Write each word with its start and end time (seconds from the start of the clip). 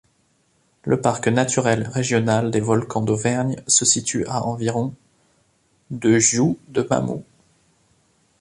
Le 0.81 0.99
parc 0.99 1.27
naturel 1.27 1.87
régional 1.87 2.49
des 2.49 2.59
volcans 2.59 3.03
d'Auvergne 3.03 3.61
se 3.67 3.85
situe 3.85 4.25
à 4.25 4.43
environ 4.43 4.95
de 5.91 6.17
Giou-de-Mamou. 6.17 7.23